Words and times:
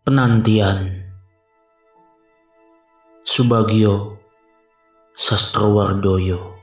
Penantian. 0.00 0.96
Subagio 3.20 4.16
Sastrowardoyo. 5.12 6.56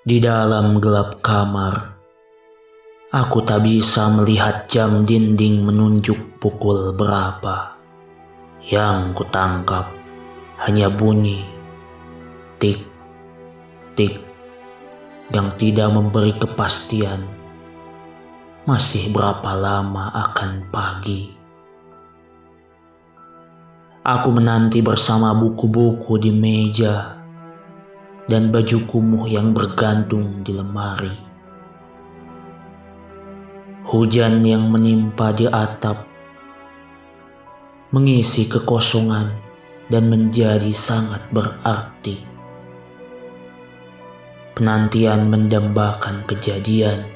Di 0.00 0.16
dalam 0.16 0.80
gelap 0.80 1.20
kamar, 1.20 2.00
aku 3.12 3.44
tak 3.44 3.68
bisa 3.68 4.08
melihat 4.08 4.64
jam 4.64 5.04
dinding 5.04 5.60
menunjuk 5.60 6.40
pukul 6.40 6.96
berapa. 6.96 7.76
Yang 8.64 9.20
kutangkap 9.20 9.92
hanya 10.64 10.88
bunyi 10.88 11.44
tik 12.56 12.80
tik 13.92 14.16
yang 15.28 15.52
tidak 15.60 15.92
memberi 15.92 16.32
kepastian 16.40 17.35
masih 18.66 19.14
berapa 19.14 19.54
lama 19.54 20.10
akan 20.10 20.66
pagi. 20.74 21.30
Aku 24.02 24.34
menanti 24.34 24.82
bersama 24.82 25.30
buku-buku 25.38 26.18
di 26.18 26.34
meja 26.34 27.14
dan 28.26 28.50
baju 28.50 28.78
kumuh 28.90 29.30
yang 29.30 29.54
bergantung 29.54 30.42
di 30.42 30.50
lemari. 30.50 31.14
Hujan 33.86 34.42
yang 34.42 34.66
menimpa 34.66 35.30
di 35.30 35.46
atap 35.46 36.02
mengisi 37.94 38.50
kekosongan 38.50 39.30
dan 39.86 40.10
menjadi 40.10 40.74
sangat 40.74 41.22
berarti. 41.30 42.18
Penantian 44.58 45.30
mendambakan 45.30 46.26
kejadian 46.26 47.15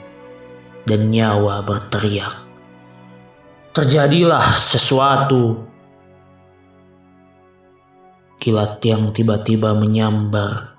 dan 0.84 1.09
nyawa 1.09 1.65
berteriak. 1.65 2.34
Terjadilah 3.71 4.55
sesuatu. 4.57 5.66
Kilat 8.41 8.80
yang 8.82 9.13
tiba-tiba 9.13 9.77
menyambar 9.77 10.74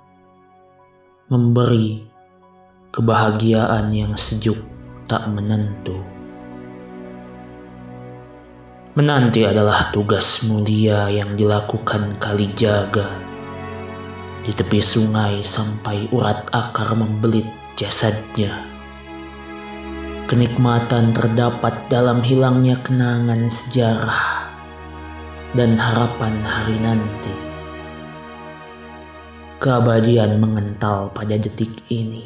memberi 1.29 2.03
kebahagiaan 2.91 3.93
yang 3.93 4.17
sejuk 4.17 4.57
tak 5.07 5.29
menentu. 5.29 5.95
Menanti 8.91 9.47
adalah 9.47 9.87
tugas 9.95 10.43
mulia 10.51 11.07
yang 11.07 11.39
dilakukan 11.39 12.19
kali 12.19 12.51
jaga 12.51 13.07
di 14.41 14.51
tepi 14.51 14.81
sungai 14.81 15.39
sampai 15.39 16.09
urat 16.11 16.49
akar 16.51 16.97
membelit 16.97 17.45
jasadnya. 17.77 18.70
Kenikmatan 20.29 21.17
terdapat 21.17 21.89
dalam 21.89 22.21
hilangnya 22.21 22.77
kenangan 22.85 23.49
sejarah 23.49 24.45
dan 25.57 25.73
harapan 25.81 26.45
hari 26.45 26.77
nanti. 26.77 27.33
Keabadian 29.57 30.37
mengental 30.37 31.09
pada 31.09 31.37
detik 31.37 31.73
ini 31.89 32.25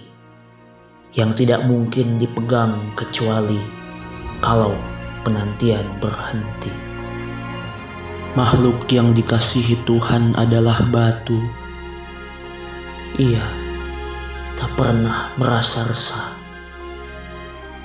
yang 1.15 1.31
tidak 1.31 1.63
mungkin 1.63 2.19
dipegang 2.19 2.75
kecuali 2.99 3.59
kalau 4.43 4.75
penantian 5.23 5.87
berhenti. 6.03 6.71
Makhluk 8.35 8.83
yang 8.91 9.15
dikasihi 9.15 9.79
Tuhan 9.87 10.35
adalah 10.35 10.83
batu. 10.91 11.39
Ia 13.15 13.45
tak 14.59 14.71
pernah 14.75 15.31
merasa 15.39 15.87
resah 15.87 16.44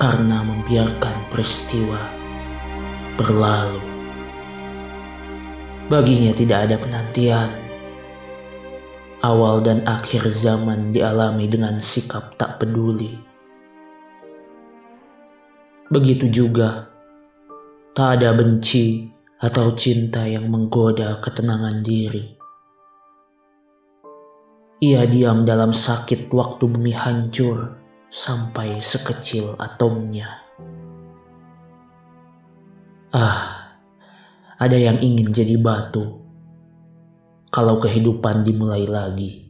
karena 0.00 0.40
membiarkan 0.40 1.28
peristiwa 1.28 2.00
berlalu. 3.20 3.84
Baginya 5.92 6.32
tidak 6.32 6.64
ada 6.64 6.76
penantian 6.80 7.52
awal 9.20 9.60
dan 9.60 9.84
akhir 9.84 10.24
zaman 10.32 10.96
dialami 10.96 11.44
dengan 11.44 11.76
sikap 11.76 12.32
tak 12.40 12.56
peduli. 12.56 13.12
Begitu 15.92 16.32
juga, 16.32 16.88
tak 17.92 18.24
ada 18.24 18.32
benci 18.32 19.04
atau 19.36 19.76
cinta 19.76 20.24
yang 20.24 20.48
menggoda 20.48 21.20
ketenangan 21.20 21.84
diri. 21.84 22.24
Ia 24.80 25.04
diam 25.04 25.44
dalam 25.44 25.76
sakit 25.76 26.32
waktu 26.32 26.64
bumi 26.64 26.96
hancur 26.96 27.79
sampai 28.10 28.82
sekecil 28.82 29.54
atomnya. 29.54 30.42
Ah, 33.14 33.78
ada 34.58 34.74
yang 34.74 34.98
ingin 34.98 35.30
jadi 35.30 35.54
batu 35.58 36.18
kalau 37.54 37.78
kehidupan 37.78 38.42
dimulai 38.42 38.86
lagi. 38.86 39.49